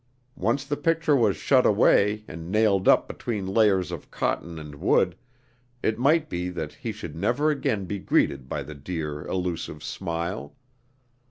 [0.39, 5.15] Once the picture was shut away and nailed up between layers of cotton and wood,
[5.83, 10.55] it might be that he should never again be greeted by the dear, elusive smile.